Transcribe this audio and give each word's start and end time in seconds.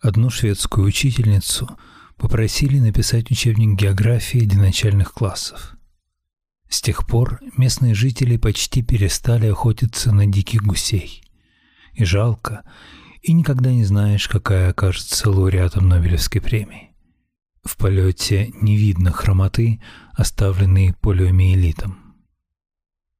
Одну 0.00 0.30
шведскую 0.30 0.86
учительницу 0.86 1.70
попросили 2.16 2.78
написать 2.78 3.30
учебник 3.30 3.78
географии 3.78 4.40
для 4.40 4.60
начальных 4.60 5.12
классов. 5.12 5.76
С 6.68 6.82
тех 6.82 7.06
пор 7.06 7.40
местные 7.56 7.94
жители 7.94 8.36
почти 8.36 8.82
перестали 8.82 9.46
охотиться 9.46 10.12
на 10.12 10.26
диких 10.26 10.62
гусей. 10.62 11.22
И 11.94 12.04
жалко, 12.04 12.64
и 13.22 13.32
никогда 13.32 13.72
не 13.72 13.84
знаешь, 13.84 14.28
какая 14.28 14.70
окажется 14.70 15.30
лауреатом 15.30 15.88
Нобелевской 15.88 16.40
премии. 16.40 16.94
В 17.64 17.76
полете 17.76 18.52
не 18.60 18.76
видно 18.76 19.12
хромоты, 19.12 19.80
оставленной 20.12 20.94
полиомиелитом. 21.00 22.05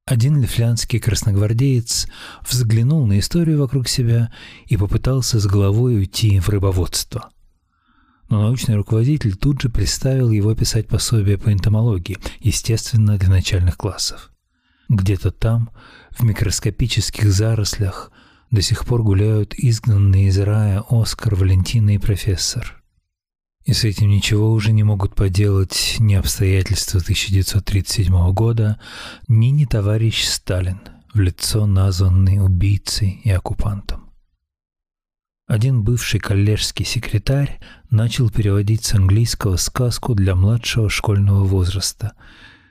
Один 0.07 0.41
лифлянский 0.41 0.99
красногвардеец 0.99 2.07
взглянул 2.49 3.05
на 3.05 3.19
историю 3.19 3.59
вокруг 3.59 3.89
себя 3.89 4.31
и 4.65 4.77
попытался 4.77 5.37
с 5.37 5.45
головой 5.45 5.97
уйти 5.97 6.39
в 6.39 6.47
рыбоводство. 6.47 7.29
Но 8.29 8.43
научный 8.43 8.77
руководитель 8.77 9.35
тут 9.35 9.61
же 9.61 9.67
представил 9.67 10.31
его 10.31 10.55
писать 10.55 10.87
пособие 10.87 11.37
по 11.37 11.51
энтомологии, 11.51 12.17
естественно, 12.39 13.17
для 13.17 13.29
начальных 13.29 13.75
классов. 13.75 14.31
Где-то 14.87 15.31
там, 15.31 15.71
в 16.11 16.23
микроскопических 16.23 17.29
зарослях, 17.29 18.09
до 18.49 18.61
сих 18.61 18.85
пор 18.85 19.03
гуляют 19.03 19.55
изгнанные 19.55 20.29
из 20.29 20.39
рая 20.39 20.85
Оскар, 20.89 21.35
Валентина 21.35 21.95
и 21.95 21.97
профессор. 21.97 22.81
И 23.67 23.73
с 23.73 23.83
этим 23.83 24.07
ничего 24.07 24.53
уже 24.53 24.71
не 24.71 24.83
могут 24.83 25.13
поделать 25.13 25.97
ни 25.99 26.13
обстоятельства 26.13 27.01
1937 27.01 28.31
года, 28.31 28.79
ни 29.27 29.47
не 29.47 29.65
товарищ 29.65 30.23
Сталин, 30.23 30.79
в 31.13 31.19
лицо 31.19 31.65
названный 31.65 32.41
убийцей 32.41 33.19
и 33.25 33.29
оккупантом. 33.29 34.09
Один 35.47 35.83
бывший 35.83 36.21
коллежский 36.21 36.85
секретарь 36.85 37.59
начал 37.89 38.29
переводить 38.29 38.85
с 38.85 38.93
английского 38.93 39.57
сказку 39.57 40.15
для 40.15 40.33
младшего 40.33 40.89
школьного 40.89 41.43
возраста. 41.43 42.13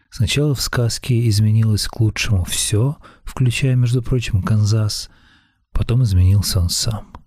Сначала 0.09 0.55
в 0.55 0.63
сказке 0.63 1.29
изменилось 1.29 1.89
к 1.89 2.01
лучшему 2.01 2.45
все, 2.47 2.97
включая, 3.23 3.77
между 3.77 4.03
прочим, 4.03 4.43
Канзас, 4.43 5.11
потом 5.73 6.05
изменился 6.05 6.59
он 6.59 6.71
сам. 6.71 7.26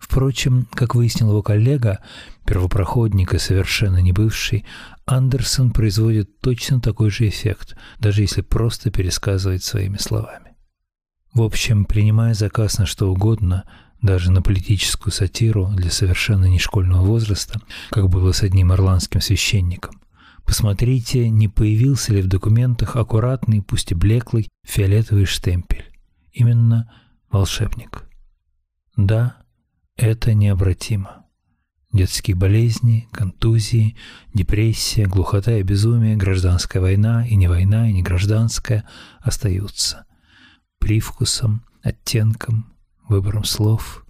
Впрочем, 0.00 0.66
как 0.72 0.94
выяснил 0.94 1.28
его 1.28 1.42
коллега, 1.42 2.00
первопроходник 2.46 3.34
и 3.34 3.38
совершенно 3.38 3.98
не 3.98 4.12
бывший, 4.12 4.64
Андерсон 5.04 5.70
производит 5.70 6.40
точно 6.40 6.80
такой 6.80 7.10
же 7.10 7.28
эффект, 7.28 7.76
даже 7.98 8.22
если 8.22 8.40
просто 8.40 8.90
пересказывает 8.90 9.62
своими 9.62 9.98
словами. 9.98 10.56
В 11.34 11.42
общем, 11.42 11.84
принимая 11.84 12.34
заказ 12.34 12.78
на 12.78 12.86
что 12.86 13.12
угодно, 13.12 13.64
даже 14.00 14.32
на 14.32 14.40
политическую 14.40 15.12
сатиру 15.12 15.70
для 15.76 15.90
совершенно 15.90 16.46
не 16.46 16.58
школьного 16.58 17.04
возраста, 17.04 17.60
как 17.90 18.08
было 18.08 18.32
с 18.32 18.42
одним 18.42 18.72
ирландским 18.72 19.20
священником, 19.20 20.00
посмотрите, 20.46 21.28
не 21.28 21.46
появился 21.48 22.14
ли 22.14 22.22
в 22.22 22.26
документах 22.26 22.96
аккуратный, 22.96 23.62
пусть 23.62 23.92
и 23.92 23.94
блеклый, 23.94 24.48
фиолетовый 24.66 25.26
штемпель. 25.26 25.84
Именно 26.32 26.90
волшебник. 27.30 28.06
Да, 28.96 29.39
это 30.00 30.34
необратимо. 30.34 31.26
Детские 31.92 32.36
болезни, 32.36 33.08
контузии, 33.12 33.96
депрессия, 34.32 35.06
глухота 35.06 35.56
и 35.58 35.62
безумие, 35.62 36.16
гражданская 36.16 36.80
война 36.80 37.26
и 37.26 37.34
не 37.34 37.48
война, 37.48 37.88
и 37.88 37.92
не 37.92 38.02
гражданская 38.02 38.88
остаются. 39.20 40.06
Привкусом, 40.78 41.64
оттенком, 41.82 42.72
выбором 43.08 43.44
слов 43.44 44.06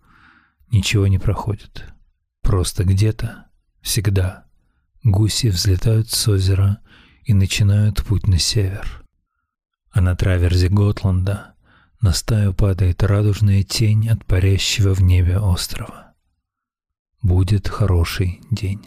ничего 0.70 1.06
не 1.06 1.19
проходит. 1.19 1.86
Просто 2.42 2.84
где-то, 2.84 3.47
всегда, 3.80 4.44
гуси 5.02 5.48
взлетают 5.48 6.10
с 6.10 6.28
озера 6.28 6.78
и 7.25 7.34
начинают 7.34 8.04
путь 8.04 8.28
на 8.28 8.38
север. 8.38 9.03
А 9.91 10.00
на 10.00 10.15
траверзе 10.15 10.69
Готланда 10.69 11.54
на 12.00 12.12
стаю 12.15 12.55
падает 12.55 13.03
радужная 13.03 13.62
тень 13.62 14.09
от 14.09 14.25
парящего 14.25 14.94
в 14.94 15.03
небе 15.03 15.38
острова. 15.38 16.15
Будет 17.22 17.69
хороший 17.69 18.41
день. 18.50 18.87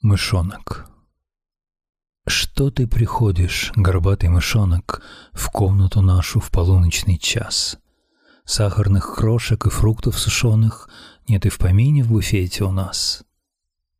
Мышонок 0.00 0.88
Что 2.26 2.70
ты 2.70 2.86
приходишь, 2.86 3.72
горбатый 3.74 4.28
мышонок, 4.28 5.02
В 5.32 5.50
комнату 5.50 6.00
нашу 6.00 6.38
в 6.40 6.50
полуночный 6.50 7.18
час? 7.18 7.78
Сахарных 8.44 9.14
крошек 9.16 9.66
и 9.66 9.70
фруктов 9.70 10.18
сушеных 10.18 10.88
Нет 11.26 11.46
и 11.46 11.48
в 11.48 11.58
помине 11.58 12.04
в 12.04 12.08
буфете 12.08 12.64
у 12.64 12.70
нас. 12.70 13.24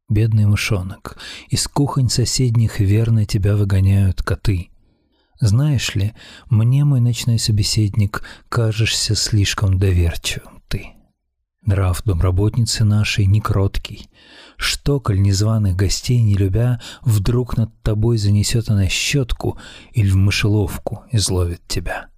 Бедный 0.09 0.47
мышонок, 0.47 1.17
из 1.49 1.67
кухонь 1.67 2.11
соседних 2.11 2.79
Верно 2.79 3.25
тебя 3.25 3.57
выгоняют 3.57 4.23
коты— 4.23 4.71
знаешь 5.41 5.95
ли, 5.95 6.15
мне, 6.51 6.85
мой 6.85 7.01
ночной 7.01 7.39
собеседник, 7.39 8.23
кажешься 8.49 9.15
слишком 9.15 9.79
доверчивым 9.79 10.63
ты. 10.69 10.95
Нрав 11.67 12.03
домработницы 12.05 12.85
нашей 12.85 13.27
не 13.27 13.41
кроткий. 13.41 14.09
Что, 14.57 15.01
коль 15.01 15.21
незваных 15.21 15.77
гостей 15.77 16.23
не 16.23 16.35
любя, 16.35 16.81
Вдруг 17.03 17.57
над 17.57 17.71
тобой 17.83 18.19
занесет 18.19 18.69
она 18.69 18.89
щетку 18.89 19.59
Или 19.93 20.11
в 20.11 20.17
мышеловку 20.17 21.05
изловит 21.11 21.63
тебя? 21.67 22.09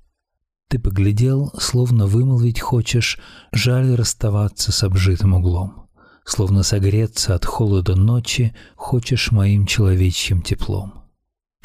Ты 0.68 0.80
поглядел, 0.80 1.52
словно 1.58 2.06
вымолвить 2.06 2.60
хочешь, 2.60 3.18
Жаль 3.52 3.94
расставаться 3.94 4.72
с 4.72 4.82
обжитым 4.82 5.34
углом. 5.34 5.88
Словно 6.24 6.64
согреться 6.64 7.34
от 7.34 7.44
холода 7.44 7.94
ночи 7.94 8.54
Хочешь 8.74 9.30
моим 9.30 9.64
человечьим 9.64 10.42
теплом. 10.42 11.05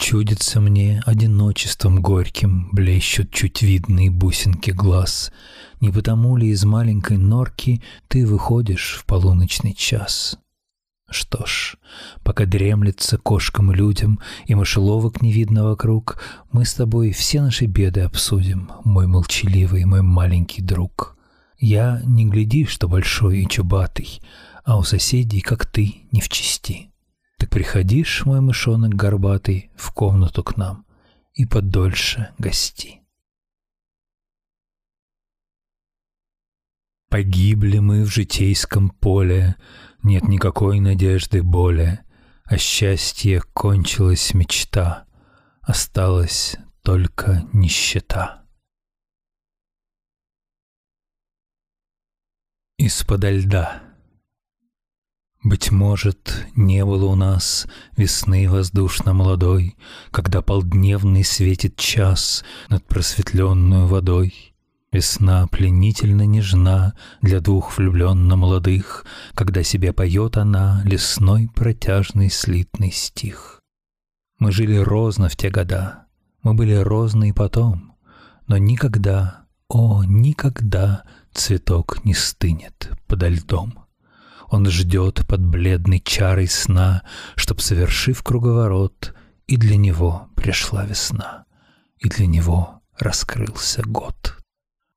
Чудится 0.02 0.60
мне 0.60 1.00
одиночеством 1.06 2.02
горьким 2.02 2.70
Блещут 2.72 3.32
чуть 3.32 3.62
видные 3.62 4.10
бусинки 4.10 4.72
глаз. 4.72 5.32
Не 5.80 5.92
потому 5.92 6.36
ли 6.38 6.48
из 6.48 6.66
маленькой 6.66 7.18
норки 7.18 7.84
Ты 8.08 8.26
выходишь 8.26 8.98
в 9.00 9.06
полуночный 9.06 9.76
час? 9.76 10.40
Что 11.08 11.46
ж, 11.46 11.76
пока 12.24 12.46
дремлется 12.46 13.20
кошкам 13.20 13.72
и 13.72 13.76
людям, 13.76 14.20
И 14.48 14.56
мышеловок 14.56 15.22
не 15.22 15.32
видно 15.32 15.66
вокруг, 15.66 16.20
Мы 16.52 16.66
с 16.66 16.74
тобой 16.74 17.12
все 17.12 17.40
наши 17.42 17.68
беды 17.68 18.02
обсудим, 18.02 18.72
Мой 18.84 19.06
молчаливый, 19.06 19.86
мой 19.86 20.02
маленький 20.02 20.64
друг. 20.64 21.16
Я 21.60 22.02
не 22.04 22.26
гляди, 22.26 22.66
что 22.66 22.88
большой 22.88 23.44
и 23.44 23.48
чубатый, 23.48 24.20
А 24.66 24.80
у 24.80 24.84
соседей, 24.84 25.42
как 25.42 25.68
ты, 25.68 26.08
не 26.12 26.22
в 26.22 26.28
чести. 26.28 26.91
Приходишь, 27.52 28.26
мой 28.26 28.40
мышонок 28.40 28.94
горбатый, 28.94 29.72
в 29.76 29.92
комнату 29.92 30.42
к 30.42 30.56
нам 30.56 30.86
и 31.34 31.46
подольше 31.46 32.34
гости. 32.38 33.02
Погибли 37.10 37.80
мы 37.80 38.06
в 38.06 38.08
житейском 38.08 38.90
поле, 38.90 39.58
Нет 40.02 40.24
никакой 40.30 40.80
надежды 40.80 41.44
более, 41.44 42.06
А 42.46 42.58
счастье 42.58 43.42
кончилась 43.54 44.34
мечта, 44.34 45.06
Осталась 45.62 46.56
только 46.84 47.50
нищета. 47.52 48.46
Из-подо 52.78 53.30
льда 53.30 53.91
быть 55.44 55.72
может, 55.72 56.46
не 56.56 56.86
было 56.86 57.06
у 57.06 57.16
нас 57.16 57.68
весны 57.98 58.48
воздушно-молодой, 58.50 59.76
Когда 60.12 60.42
полдневный 60.42 61.24
светит 61.24 61.78
час 61.78 62.44
над 62.70 62.86
просветленную 62.86 63.88
водой. 63.88 64.54
Весна 64.92 65.48
пленительно 65.48 66.26
нежна 66.26 66.94
для 67.22 67.40
двух 67.40 67.78
влюбленно 67.78 68.36
молодых, 68.36 69.06
Когда 69.34 69.64
себе 69.64 69.94
поет 69.94 70.38
она 70.38 70.84
лесной 70.86 71.50
протяжный 71.54 72.30
слитный 72.30 72.92
стих. 72.92 73.62
Мы 74.38 74.52
жили 74.52 74.76
розно 74.76 75.28
в 75.28 75.36
те 75.36 75.50
года, 75.50 76.06
мы 76.44 76.54
были 76.54 76.74
розны 76.74 77.30
и 77.30 77.34
потом, 77.34 77.96
Но 78.48 78.58
никогда, 78.58 79.46
о, 79.68 80.04
никогда 80.04 81.04
цветок 81.34 82.04
не 82.06 82.14
стынет 82.14 82.92
подо 83.08 83.28
льдом. 83.28 83.82
Он 84.52 84.70
ждет 84.70 85.26
под 85.28 85.40
бледной 85.46 86.02
чарой 86.02 86.48
сна, 86.48 87.04
Чтоб, 87.38 87.62
совершив 87.62 88.22
круговорот, 88.22 89.16
И 89.48 89.56
для 89.56 89.78
него 89.78 90.30
пришла 90.36 90.86
весна, 90.86 91.46
И 92.00 92.10
для 92.10 92.28
него 92.28 92.82
раскрылся 93.00 93.82
год. 93.84 94.38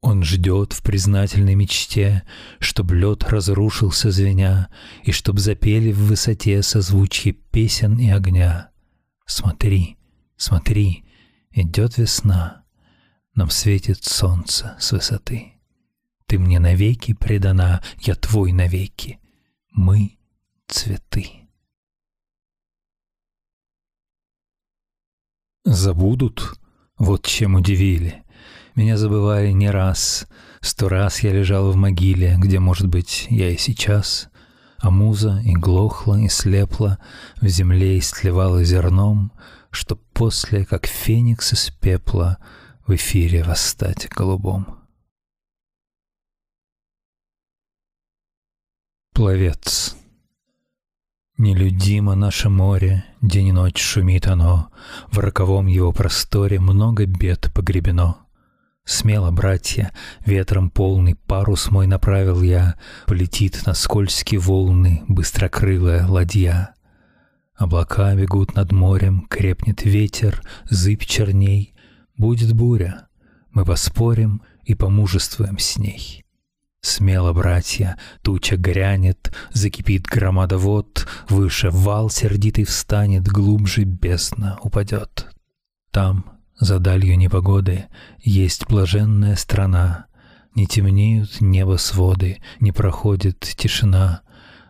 Он 0.00 0.24
ждет 0.24 0.72
в 0.72 0.82
признательной 0.82 1.54
мечте, 1.54 2.24
Чтоб 2.58 2.90
лед 2.90 3.22
разрушился 3.30 4.10
звеня, 4.10 4.70
И 5.04 5.12
чтоб 5.12 5.38
запели 5.38 5.92
в 5.92 6.00
высоте 6.08 6.60
Созвучье 6.60 7.32
песен 7.32 7.96
и 7.98 8.10
огня. 8.10 8.70
Смотри, 9.24 9.98
смотри, 10.36 11.04
идет 11.52 11.96
весна, 11.96 12.64
Нам 13.36 13.50
светит 13.50 14.04
солнце 14.04 14.76
с 14.80 14.90
высоты. 14.90 15.52
Ты 16.26 16.40
мне 16.40 16.58
навеки 16.58 17.14
предана, 17.14 17.82
я 18.00 18.16
твой 18.16 18.50
навеки. 18.50 19.20
Мы— 19.74 20.18
цветы. 20.68 21.48
Забудут? 25.64 26.54
Вот 26.96 27.26
чем 27.26 27.56
удивили. 27.56 28.22
Меня 28.76 28.96
забывали 28.96 29.50
не 29.50 29.68
раз. 29.68 30.28
Сто 30.60 30.88
раз 30.88 31.24
я 31.24 31.32
лежал 31.32 31.72
в 31.72 31.76
могиле, 31.76 32.36
где, 32.38 32.60
может 32.60 32.86
быть, 32.86 33.26
я 33.30 33.50
и 33.50 33.56
сейчас. 33.56 34.28
А 34.78 34.90
муза 34.90 35.40
и 35.44 35.54
глохла, 35.54 36.20
и 36.20 36.28
слепла, 36.28 37.00
в 37.40 37.48
земле 37.48 37.98
истлевала 37.98 38.62
зерном, 38.62 39.32
Чтоб 39.70 40.00
после, 40.12 40.64
как 40.64 40.86
феникс 40.86 41.52
из 41.52 41.70
пепла, 41.70 42.38
в 42.86 42.94
эфире 42.94 43.42
восстать 43.42 44.08
голубом. 44.08 44.83
Пловец. 49.14 49.94
Нелюдимо 51.38 52.16
наше 52.16 52.48
море, 52.48 53.04
день 53.22 53.46
и 53.46 53.52
ночь 53.52 53.80
шумит 53.80 54.26
оно, 54.26 54.72
В 55.06 55.20
роковом 55.20 55.68
его 55.68 55.92
просторе 55.92 56.58
много 56.58 57.06
бед 57.06 57.48
погребено. 57.54 58.16
Смело, 58.84 59.30
братья, 59.30 59.92
ветром 60.26 60.68
полный 60.68 61.14
парус 61.14 61.70
мой 61.70 61.86
направил 61.86 62.42
я, 62.42 62.74
Полетит 63.06 63.64
на 63.66 63.74
скользкие 63.74 64.40
волны 64.40 65.04
быстрокрылая 65.06 66.08
ладья. 66.08 66.74
Облака 67.54 68.16
бегут 68.16 68.56
над 68.56 68.72
морем, 68.72 69.28
крепнет 69.30 69.84
ветер, 69.84 70.42
зыбь 70.64 71.04
черней. 71.04 71.72
Будет 72.16 72.52
буря, 72.52 73.06
мы 73.52 73.64
поспорим 73.64 74.42
и 74.64 74.74
помужествуем 74.74 75.60
с 75.60 75.78
ней. 75.78 76.23
Смело, 76.84 77.32
братья, 77.32 77.96
туча 78.20 78.58
грянет, 78.58 79.32
закипит 79.54 80.02
громада 80.02 80.58
вод, 80.58 81.08
Выше 81.30 81.70
вал 81.70 82.10
сердитый 82.10 82.64
встанет, 82.64 83.26
глубже 83.26 83.84
бездна 83.84 84.58
упадет. 84.60 85.28
Там, 85.90 86.26
за 86.60 86.78
далью 86.80 87.16
непогоды, 87.16 87.86
есть 88.20 88.66
блаженная 88.68 89.34
страна, 89.36 90.08
Не 90.54 90.66
темнеют 90.66 91.40
небо 91.40 91.78
своды, 91.78 92.42
не 92.60 92.70
проходит 92.70 93.40
тишина, 93.40 94.20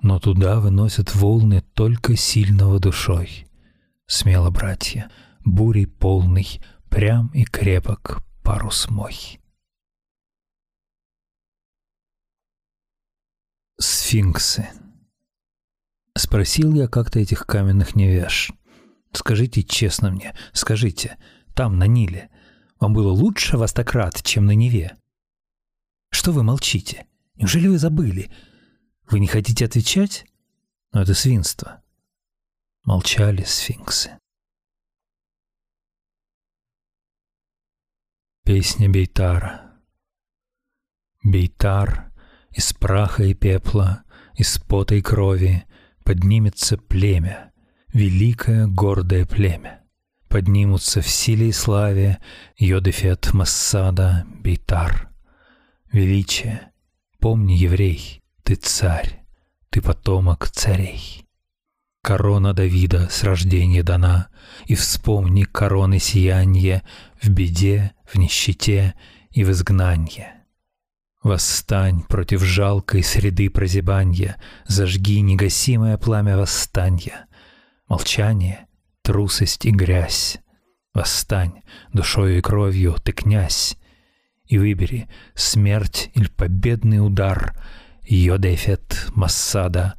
Но 0.01 0.21
туда 0.21 0.61
выносят 0.61 1.17
волны 1.17 1.65
только 1.75 2.17
сильного 2.17 2.79
душой. 2.79 3.49
Смело, 4.07 4.51
братья, 4.51 5.11
бурей 5.45 5.89
полный, 5.89 6.61
прям 6.89 7.33
и 7.35 7.43
крепок 7.43 8.23
парус 8.45 8.89
мой. 8.89 9.41
Сфинксы. 13.85 14.67
Спросил 16.17 16.73
я 16.73 16.89
как-то 16.89 17.19
этих 17.19 17.45
каменных 17.45 17.95
невеж. 17.95 18.51
Скажите 19.13 19.63
честно 19.63 20.11
мне, 20.11 20.35
скажите, 20.55 21.19
там, 21.55 21.79
на 21.79 21.87
Ниле, 21.87 22.31
вам 22.81 22.95
было 22.95 23.13
лучше 23.13 23.59
во 23.59 23.69
стократ, 23.69 24.23
чем 24.23 24.47
на 24.47 24.53
Неве? 24.53 24.97
Что 26.11 26.33
вы 26.33 26.43
молчите? 26.43 27.07
Неужели 27.35 27.69
вы 27.69 27.79
забыли? 27.79 28.33
Вы 29.11 29.21
не 29.21 29.27
хотите 29.27 29.67
отвечать? 29.67 30.25
Но 30.93 31.03
это 31.03 31.13
свинство. 31.13 31.83
Молчали 32.85 33.43
сфинксы. 33.43 34.19
Песня 38.45 38.89
Бейтара. 38.89 39.79
Бейтар 41.23 42.14
из 42.55 42.73
праха 42.73 43.25
и 43.25 43.35
пепла, 43.35 44.05
из 44.37 44.59
пота 44.59 44.95
и 44.95 45.03
крови 45.03 45.65
поднимется 46.05 46.77
племя, 46.77 47.53
великое 47.93 48.67
гордое 48.67 49.27
племя. 49.27 49.81
Поднимутся 50.29 51.01
в 51.01 51.09
силе 51.09 51.49
и 51.49 51.53
славе 51.53 52.19
Йодефет 52.57 53.33
Массада 53.35 54.27
Бейтар. 54.43 55.11
Величие, 55.93 56.73
помни, 57.21 57.53
еврей, 57.53 58.23
ты 58.43 58.57
царь, 58.57 59.25
ты 59.71 59.81
потомок 59.81 60.49
царей. 60.49 61.25
Корона 62.03 62.53
Давида 62.53 63.09
с 63.09 63.23
рождения 63.23 63.83
дана, 63.83 64.29
И 64.67 64.75
вспомни 64.75 65.45
короны 65.45 65.99
сиянье 65.99 66.83
В 67.23 67.31
беде, 67.31 67.93
в 68.05 68.17
нищете 68.17 68.95
и 69.31 69.43
в 69.43 69.51
изгнанье. 69.51 70.44
Восстань 71.25 72.03
против 72.03 72.43
жалкой 72.43 73.03
среды 73.03 73.49
прозябанья, 73.49 74.39
Зажги 74.67 75.23
негасимое 75.23 75.97
пламя 75.97 76.37
восстанья. 76.37 77.27
Молчание, 77.89 78.67
трусость 79.01 79.65
и 79.65 79.71
грязь. 79.71 80.39
Восстань, 80.93 81.63
душою 81.95 82.39
и 82.39 82.41
кровью 82.43 82.97
ты 83.03 83.13
князь, 83.13 83.79
И 84.45 84.59
выбери 84.59 85.09
смерть 85.35 86.11
или 86.13 86.29
победный 86.29 87.05
удар, 87.05 87.59
Йодефет 88.03 89.07
Массада 89.15 89.95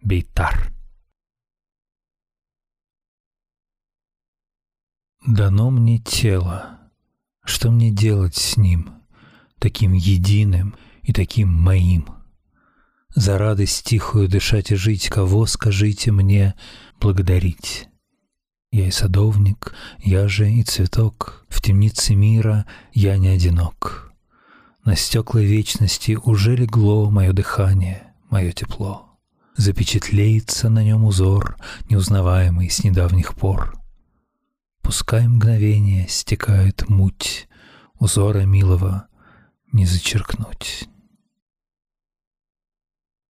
Бейтар. 0.00 0.72
Дано 5.26 5.70
мне 5.70 5.98
тело, 5.98 6.78
что 7.44 7.72
мне 7.72 7.90
делать 7.90 8.36
с 8.36 8.56
ним— 8.56 8.94
таким 9.58 9.92
единым 9.92 10.74
и 11.02 11.12
таким 11.12 11.48
моим. 11.48 12.08
За 13.14 13.38
радость 13.38 13.84
тихую 13.84 14.28
дышать 14.28 14.70
и 14.70 14.76
жить, 14.76 15.08
кого, 15.08 15.46
скажите 15.46 16.12
мне, 16.12 16.54
благодарить? 17.00 17.88
Я 18.70 18.88
и 18.88 18.90
садовник, 18.90 19.74
я 19.98 20.28
же 20.28 20.50
и 20.52 20.62
цветок, 20.62 21.46
в 21.48 21.62
темнице 21.62 22.14
мира 22.14 22.66
я 22.92 23.16
не 23.16 23.28
одинок. 23.28 24.12
На 24.84 24.94
стекла 24.94 25.40
вечности 25.40 26.18
уже 26.22 26.54
легло 26.54 27.10
мое 27.10 27.32
дыхание, 27.32 28.14
мое 28.30 28.52
тепло. 28.52 29.18
Запечатлеется 29.56 30.68
на 30.68 30.84
нем 30.84 31.04
узор, 31.04 31.56
неузнаваемый 31.90 32.70
с 32.70 32.84
недавних 32.84 33.34
пор. 33.34 33.74
Пускай 34.82 35.26
мгновение 35.26 36.06
стекает 36.08 36.88
муть 36.88 37.48
узора 37.98 38.42
милого, 38.42 39.08
не 39.72 39.86
зачеркнуть. 39.86 40.88